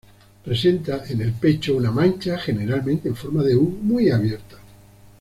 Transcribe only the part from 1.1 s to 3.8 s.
el pecho una mancha, generalmente en forma de U